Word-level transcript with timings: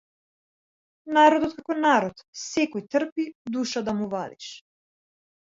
Народот 1.17 1.53
како 1.57 1.75
народ 1.81 2.23
секој 2.45 2.85
трпи 2.97 3.27
душа 3.59 3.85
да 3.91 3.95
му 4.01 4.11
вадиш. 4.17 4.51